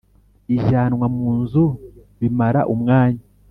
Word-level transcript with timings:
Ijyanwa 0.55 1.05
mu 1.15 1.29
nzu 1.39 1.65
bimara 2.19 2.61
umwanya, 2.73 3.23